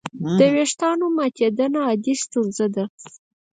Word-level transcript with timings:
د 0.37 0.39
وېښتیانو 0.53 1.05
ماتېدنه 1.17 1.79
عادي 1.87 2.13
ستونزه 2.23 2.67
ده. 2.75 2.85